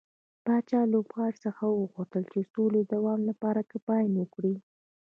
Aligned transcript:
پاچا 0.45 0.81
لوبغاړو 0.91 1.41
څخه 1.45 1.63
وغوښتل 1.69 2.23
چې 2.31 2.39
د 2.41 2.45
سولې 2.53 2.81
د 2.83 2.89
دوام 2.93 3.19
لپاره 3.29 3.67
کمپاين 3.71 4.11
وکړي. 4.17 4.55